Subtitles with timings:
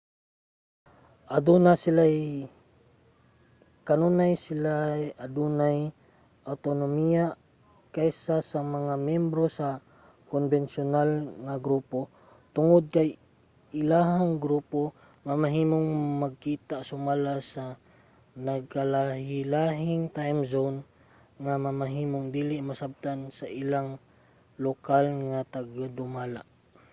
[3.87, 4.73] kanunay sila
[5.25, 5.77] adunay
[6.51, 7.25] awtonomiya
[7.93, 9.67] kaysa sa mga miyembro sa
[10.31, 11.09] konbensyonal
[11.45, 11.99] nga grupo
[12.55, 13.19] tungod kay ang
[13.81, 14.79] ilahang grupo
[15.27, 15.91] mamahimong
[16.23, 17.65] magkita sumala sa
[18.47, 20.77] nagkalahilahing time zone
[21.43, 23.91] nga mamahimong dili masabtan sa ilahang
[24.65, 26.41] lokal nga tagdumala